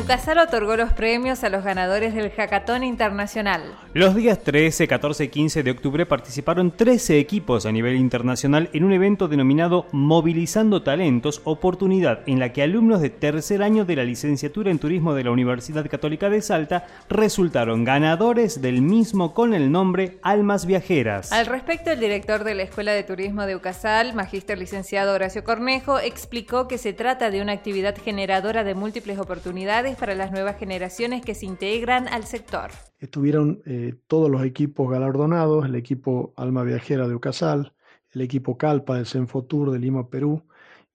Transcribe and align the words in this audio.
Ucasal 0.00 0.38
otorgó 0.38 0.76
los 0.76 0.94
premios 0.94 1.44
a 1.44 1.50
los 1.50 1.62
ganadores 1.62 2.14
del 2.14 2.30
Hackathon 2.30 2.82
Internacional. 2.84 3.76
Los 3.92 4.14
días 4.14 4.42
13, 4.42 4.88
14 4.88 5.24
y 5.24 5.28
15 5.28 5.62
de 5.62 5.70
octubre 5.70 6.06
participaron 6.06 6.70
13 6.74 7.18
equipos 7.18 7.66
a 7.66 7.72
nivel 7.72 7.96
internacional 7.96 8.70
en 8.72 8.84
un 8.84 8.92
evento 8.92 9.28
denominado 9.28 9.86
Movilizando 9.92 10.82
Talentos, 10.82 11.42
oportunidad 11.44 12.20
en 12.26 12.38
la 12.38 12.50
que 12.54 12.62
alumnos 12.62 13.02
de 13.02 13.10
tercer 13.10 13.62
año 13.62 13.84
de 13.84 13.96
la 13.96 14.04
licenciatura 14.04 14.70
en 14.70 14.78
turismo 14.78 15.12
de 15.12 15.24
la 15.24 15.32
Universidad 15.32 15.86
Católica 15.90 16.30
de 16.30 16.40
Salta 16.40 16.86
resultaron 17.10 17.84
ganadores 17.84 18.62
del 18.62 18.80
mismo 18.80 19.34
con 19.34 19.52
el 19.52 19.70
nombre 19.70 20.16
Almas 20.22 20.64
Viajeras. 20.64 21.30
Al 21.30 21.44
respecto, 21.44 21.90
el 21.90 22.00
director 22.00 22.44
de 22.44 22.54
la 22.54 22.62
Escuela 22.62 22.92
de 22.92 23.02
Turismo 23.02 23.44
de 23.44 23.54
Ucasal, 23.54 24.14
magíster 24.14 24.56
licenciado 24.56 25.12
Horacio 25.12 25.44
Cornejo, 25.44 25.98
explicó 25.98 26.68
que 26.68 26.78
se 26.78 26.94
trata 26.94 27.30
de 27.30 27.42
una 27.42 27.52
actividad 27.52 27.96
generadora 28.02 28.64
de 28.64 28.74
múltiples 28.74 29.18
oportunidades 29.18 29.89
para 29.96 30.14
las 30.14 30.32
nuevas 30.32 30.56
generaciones 30.58 31.22
que 31.22 31.34
se 31.34 31.46
integran 31.46 32.08
al 32.08 32.24
sector. 32.24 32.70
Estuvieron 32.98 33.62
eh, 33.66 33.94
todos 34.06 34.30
los 34.30 34.44
equipos 34.44 34.90
galardonados, 34.90 35.64
el 35.66 35.74
equipo 35.74 36.32
Alma 36.36 36.62
Viajera 36.62 37.08
de 37.08 37.14
Ucasal, 37.14 37.72
el 38.12 38.20
equipo 38.20 38.58
Calpa 38.58 38.96
del 38.96 39.06
Senfotur 39.06 39.70
de 39.70 39.78
Lima, 39.78 40.08
Perú, 40.08 40.42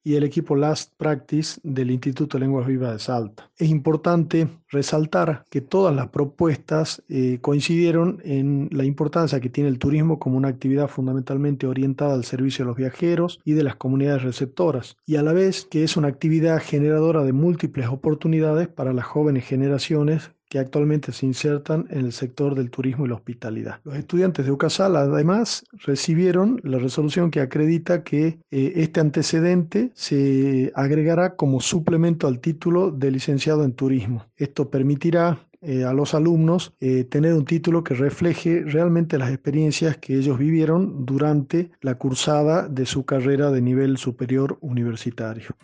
y 0.05 0.15
el 0.15 0.23
equipo 0.23 0.55
Last 0.55 0.93
Practice 0.97 1.59
del 1.63 1.89
Instituto 1.89 2.37
de 2.37 2.45
Lenguas 2.45 2.67
Vivas 2.67 2.93
de 2.93 2.99
Salta. 2.99 3.49
Es 3.57 3.69
importante 3.69 4.47
resaltar 4.70 5.43
que 5.49 5.62
todas 5.62 5.95
las 5.95 6.09
propuestas 6.09 7.03
eh, 7.09 7.39
coincidieron 7.41 8.21
en 8.23 8.70
la 8.71 8.85
importancia 8.85 9.39
que 9.39 9.49
tiene 9.49 9.70
el 9.70 9.79
turismo 9.79 10.20
como 10.20 10.37
una 10.37 10.49
actividad 10.49 10.87
fundamentalmente 10.87 11.65
orientada 11.65 12.13
al 12.13 12.23
servicio 12.23 12.63
de 12.63 12.67
los 12.67 12.77
viajeros 12.77 13.41
y 13.43 13.53
de 13.53 13.63
las 13.63 13.77
comunidades 13.77 14.21
receptoras, 14.21 14.95
y 15.07 15.15
a 15.15 15.23
la 15.23 15.34
vez 15.34 15.65
que 15.65 15.84
es 15.84 15.97
una 15.97 16.07
actividad 16.07 16.62
generadora 16.62 17.23
de 17.23 17.34
múltiples 17.34 17.87
oportunidades 17.87 18.67
para 18.67 18.93
las 18.93 19.05
jóvenes 19.05 19.45
generaciones 19.45 20.31
actualmente 20.57 21.11
se 21.11 21.25
insertan 21.25 21.87
en 21.89 21.99
el 21.99 22.13
sector 22.13 22.55
del 22.55 22.70
turismo 22.70 23.05
y 23.05 23.09
la 23.09 23.15
hospitalidad. 23.15 23.79
Los 23.84 23.95
estudiantes 23.95 24.45
de 24.45 24.51
UCASAL 24.51 24.95
además 24.95 25.65
recibieron 25.85 26.59
la 26.63 26.79
resolución 26.79 27.31
que 27.31 27.41
acredita 27.41 28.03
que 28.03 28.39
eh, 28.51 28.73
este 28.75 28.99
antecedente 28.99 29.91
se 29.93 30.71
agregará 30.75 31.35
como 31.35 31.62
suplemento 31.62 32.27
al 32.27 32.39
título 32.39 32.91
de 32.91 33.12
licenciado 33.12 33.63
en 33.63 33.73
turismo. 33.73 34.25
Esto 34.37 34.70
permitirá 34.70 35.39
eh, 35.62 35.84
a 35.84 35.93
los 35.93 36.13
alumnos 36.13 36.73
eh, 36.79 37.05
tener 37.05 37.34
un 37.34 37.43
título 37.43 37.84
que 37.84 37.95
refleje 37.95 38.62
realmente 38.65 39.17
las 39.17 39.31
experiencias 39.31 39.97
que 39.97 40.15
ellos 40.15 40.37
vivieron 40.37 41.07
durante 41.07 41.71
la 41.81 41.95
cursada 41.95 42.67
de 42.67 42.85
su 42.85 43.03
carrera 43.03 43.49
de 43.49 43.62
nivel 43.62 43.97
superior 43.97 44.59
universitario. 44.62 45.55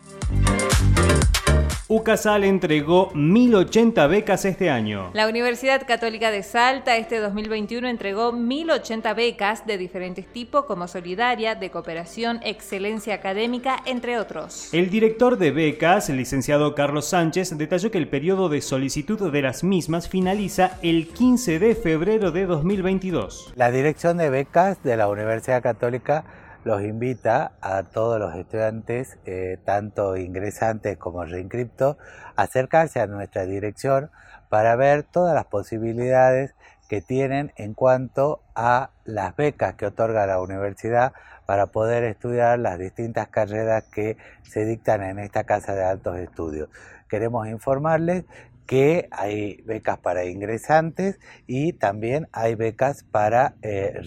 UCASAL 1.92 2.44
entregó 2.44 3.12
1.080 3.12 4.08
becas 4.08 4.46
este 4.46 4.70
año. 4.70 5.10
La 5.12 5.28
Universidad 5.28 5.86
Católica 5.86 6.30
de 6.30 6.42
Salta 6.42 6.96
este 6.96 7.18
2021 7.18 7.86
entregó 7.86 8.32
1.080 8.32 9.14
becas 9.14 9.66
de 9.66 9.76
diferentes 9.76 10.26
tipos 10.26 10.64
como 10.64 10.88
solidaria, 10.88 11.54
de 11.54 11.70
cooperación, 11.70 12.40
excelencia 12.44 13.12
académica, 13.12 13.76
entre 13.84 14.18
otros. 14.18 14.72
El 14.72 14.88
director 14.88 15.36
de 15.36 15.50
becas, 15.50 16.08
el 16.08 16.16
licenciado 16.16 16.74
Carlos 16.74 17.08
Sánchez, 17.08 17.58
detalló 17.58 17.90
que 17.90 17.98
el 17.98 18.08
periodo 18.08 18.48
de 18.48 18.62
solicitud 18.62 19.30
de 19.30 19.42
las 19.42 19.62
mismas 19.62 20.08
finaliza 20.08 20.78
el 20.80 21.08
15 21.08 21.58
de 21.58 21.74
febrero 21.74 22.30
de 22.30 22.46
2022. 22.46 23.52
La 23.54 23.70
dirección 23.70 24.16
de 24.16 24.30
becas 24.30 24.82
de 24.82 24.96
la 24.96 25.08
Universidad 25.08 25.62
Católica 25.62 26.24
los 26.64 26.82
invita 26.82 27.52
a 27.60 27.82
todos 27.82 28.18
los 28.18 28.34
estudiantes, 28.34 29.18
eh, 29.26 29.58
tanto 29.64 30.16
ingresantes 30.16 30.96
como 30.96 31.24
reinscriptos, 31.24 31.96
a 32.36 32.42
acercarse 32.42 33.00
a 33.00 33.06
nuestra 33.06 33.44
dirección 33.44 34.10
para 34.48 34.76
ver 34.76 35.02
todas 35.02 35.34
las 35.34 35.46
posibilidades 35.46 36.54
que 36.88 37.00
tienen 37.00 37.52
en 37.56 37.74
cuanto 37.74 38.42
a 38.54 38.90
las 39.04 39.34
becas 39.34 39.74
que 39.74 39.86
otorga 39.86 40.26
la 40.26 40.40
universidad 40.40 41.12
para 41.46 41.66
poder 41.66 42.04
estudiar 42.04 42.58
las 42.58 42.78
distintas 42.78 43.28
carreras 43.28 43.84
que 43.84 44.16
se 44.42 44.64
dictan 44.64 45.02
en 45.02 45.18
esta 45.18 45.44
casa 45.44 45.74
de 45.74 45.84
altos 45.84 46.18
estudios. 46.18 46.68
Queremos 47.08 47.48
informarles 47.48 48.24
que 48.72 49.06
hay 49.10 49.60
becas 49.66 49.98
para 49.98 50.24
ingresantes 50.24 51.20
y 51.46 51.74
también 51.74 52.28
hay 52.32 52.54
becas 52.54 53.04
para 53.04 53.54
eh. 53.60 54.00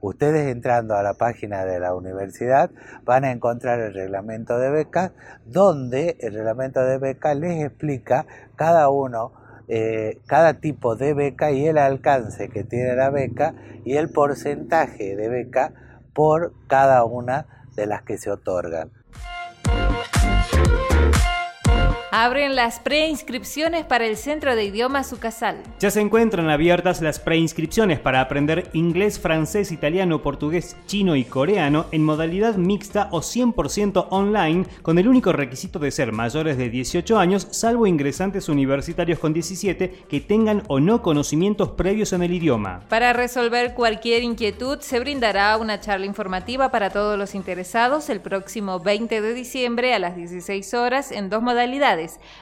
Ustedes 0.00 0.52
entrando 0.52 0.94
a 0.94 1.02
la 1.02 1.14
página 1.14 1.64
de 1.64 1.80
la 1.80 1.92
universidad 1.92 2.70
van 3.02 3.24
a 3.24 3.32
encontrar 3.32 3.80
el 3.80 3.92
reglamento 3.92 4.56
de 4.56 4.70
becas 4.70 5.10
donde 5.46 6.16
el 6.20 6.34
reglamento 6.34 6.84
de 6.84 6.98
becas 6.98 7.36
les 7.36 7.64
explica 7.64 8.24
cada 8.54 8.88
uno 8.88 9.32
eh, 9.66 10.20
cada 10.28 10.60
tipo 10.60 10.94
de 10.94 11.12
beca 11.12 11.50
y 11.50 11.66
el 11.66 11.78
alcance 11.78 12.50
que 12.50 12.62
tiene 12.62 12.94
la 12.94 13.10
beca 13.10 13.56
y 13.84 13.96
el 13.96 14.10
porcentaje 14.10 15.16
de 15.16 15.28
beca 15.28 15.72
por 16.14 16.54
cada 16.68 17.04
una 17.04 17.66
de 17.74 17.86
las 17.86 18.02
que 18.02 18.16
se 18.16 18.30
otorgan. 18.30 18.92
Abren 22.12 22.56
las 22.56 22.80
preinscripciones 22.80 23.84
para 23.84 24.04
el 24.04 24.16
Centro 24.16 24.56
de 24.56 24.64
Idiomas 24.64 25.12
Ucasal. 25.12 25.58
Ya 25.78 25.92
se 25.92 26.00
encuentran 26.00 26.50
abiertas 26.50 27.00
las 27.02 27.20
preinscripciones 27.20 28.00
para 28.00 28.20
aprender 28.20 28.68
inglés, 28.72 29.20
francés, 29.20 29.70
italiano, 29.70 30.20
portugués, 30.20 30.76
chino 30.86 31.14
y 31.14 31.22
coreano 31.22 31.86
en 31.92 32.04
modalidad 32.04 32.56
mixta 32.56 33.06
o 33.12 33.20
100% 33.20 34.08
online 34.10 34.66
con 34.82 34.98
el 34.98 35.06
único 35.06 35.32
requisito 35.32 35.78
de 35.78 35.92
ser 35.92 36.10
mayores 36.10 36.58
de 36.58 36.68
18 36.68 37.16
años, 37.16 37.46
salvo 37.52 37.86
ingresantes 37.86 38.48
universitarios 38.48 39.20
con 39.20 39.32
17 39.32 40.06
que 40.08 40.20
tengan 40.20 40.64
o 40.66 40.80
no 40.80 41.02
conocimientos 41.02 41.70
previos 41.70 42.12
en 42.12 42.24
el 42.24 42.34
idioma. 42.34 42.80
Para 42.88 43.12
resolver 43.12 43.74
cualquier 43.74 44.24
inquietud 44.24 44.80
se 44.80 44.98
brindará 44.98 45.56
una 45.58 45.78
charla 45.78 46.06
informativa 46.06 46.72
para 46.72 46.90
todos 46.90 47.16
los 47.16 47.36
interesados 47.36 48.10
el 48.10 48.20
próximo 48.20 48.80
20 48.80 49.20
de 49.20 49.32
diciembre 49.32 49.94
a 49.94 50.00
las 50.00 50.16
16 50.16 50.74
horas 50.74 51.12
en 51.12 51.30
dos 51.30 51.40
modalidades 51.40 51.99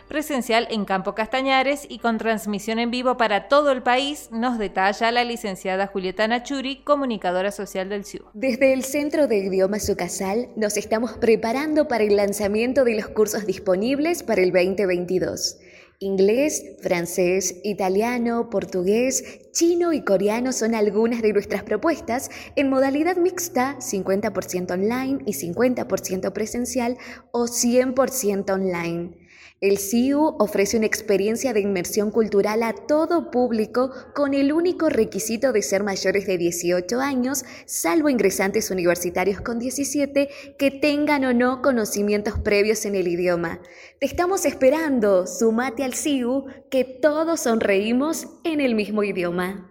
presencial 0.09 0.69
en 0.71 0.85
Campo 0.85 1.15
Castañares 1.15 1.87
y 1.89 1.99
con 1.99 2.19
transmisión 2.19 2.79
en 2.79 2.91
vivo 2.91 3.17
para 3.17 3.49
todo 3.49 3.73
el 3.73 3.83
país, 3.83 4.29
nos 4.31 4.59
detalla 4.59 5.13
la 5.13 5.25
licenciada 5.25 5.87
Julieta 5.87 6.29
Nachuri, 6.29 6.83
comunicadora 6.83 7.51
social 7.51 7.89
del 7.89 8.05
CIU. 8.05 8.25
Desde 8.35 8.73
el 8.73 8.85
Centro 8.85 9.27
de 9.27 9.39
Idiomas 9.39 9.89
Ucasal 9.89 10.49
nos 10.57 10.77
estamos 10.77 11.13
preparando 11.19 11.89
para 11.89 12.05
el 12.05 12.17
lanzamiento 12.17 12.85
de 12.85 12.97
los 12.97 13.09
cursos 13.09 13.47
disponibles 13.47 14.23
para 14.23 14.43
el 14.43 14.53
2022. 14.53 15.59
Inglés, 16.01 16.63
francés, 16.81 17.57
italiano, 17.65 18.51
portugués, 18.51 19.51
chino 19.51 19.93
y 19.93 20.05
coreano 20.05 20.53
son 20.53 20.77
algunas 20.77 21.23
de 21.23 21.33
nuestras 21.33 21.65
propuestas 21.65 22.31
en 22.55 22.71
modalidad 22.71 23.17
mixta 23.17 23.77
50% 23.81 24.71
online 24.71 25.19
y 25.27 25.33
50% 25.33 26.33
presencial 26.33 26.97
o 27.33 27.47
100% 27.47 28.51
online. 28.53 29.28
El 29.61 29.79
CIU 29.79 30.37
ofrece 30.39 30.77
una 30.77 30.87
experiencia 30.87 31.53
de 31.53 31.59
inmersión 31.59 32.13
cultural 32.13 32.63
a 32.63 32.73
todo 32.73 33.33
público 33.33 33.91
con 34.15 34.33
el 34.33 34.53
único 34.53 34.89
requisito 34.89 35.51
de 35.51 35.63
ser 35.63 35.83
mayores 35.83 36.29
de 36.29 36.39
18 36.39 37.01
años, 37.01 37.45
salvo 37.67 38.09
ingresantes 38.09 38.71
universitarios 38.71 39.41
con 39.41 39.59
17 39.59 40.29
que 40.57 40.71
tengan 40.71 41.25
o 41.25 41.35
no 41.35 41.61
conocimientos 41.61 42.39
previos 42.39 42.85
en 42.85 42.95
el 42.95 43.09
idioma. 43.09 43.59
Te 43.99 44.07
estamos 44.07 44.45
esperando, 44.45 45.27
sumate 45.27 45.83
al 45.83 45.95
CIU, 45.95 46.47
que 46.71 46.85
todos 46.85 47.41
sonreímos 47.41 48.29
en 48.45 48.61
el 48.61 48.77
mismo 48.77 49.03
idioma. 49.03 49.69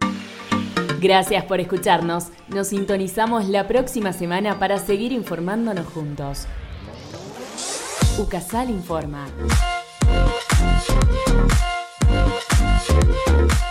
Gracias 0.99 1.45
por 1.45 1.61
escucharnos. 1.61 2.25
Nos 2.49 2.67
sintonizamos 2.67 3.47
la 3.47 3.69
próxima 3.69 4.11
semana 4.11 4.59
para 4.59 4.79
seguir 4.79 5.13
informándonos 5.13 5.85
juntos. 5.87 6.45
UCASAL 8.19 8.69
informa. 8.69 9.29
Thank 10.07 10.51
you. 13.61 13.66